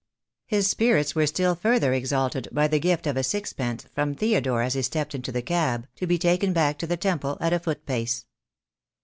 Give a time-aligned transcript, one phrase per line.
[0.47, 4.81] His spirits were still further exalted by the gift of sixpence from Theodore as he
[4.81, 8.25] stepped into the cab, to be taken back to the Temple at a foot pace.